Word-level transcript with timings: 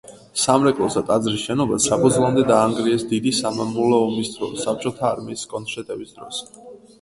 სამრეკლოც 0.43 0.95
და 0.99 1.01
ტაძრის 1.09 1.43
შენობაც 1.49 1.85
საფუძვლამდე 1.91 2.45
დაანგრიეს 2.53 3.05
დიდი 3.11 3.35
სამამულო 3.41 4.01
ომის 4.07 4.33
დროს 4.39 4.57
საბჭოთა 4.65 5.07
არმიის 5.11 5.45
კონტრშეტევის 5.53 6.17
დროს. 6.19 6.43